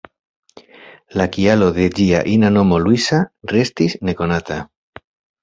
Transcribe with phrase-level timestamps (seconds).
[1.21, 3.21] La kialo de ĝia ina nomo ""Luisa""
[3.53, 4.61] restis nekonata.